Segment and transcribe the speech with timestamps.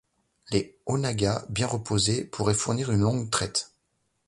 [0.49, 3.75] Les onaggas, bien reposés, pourraient fournir une longue traite.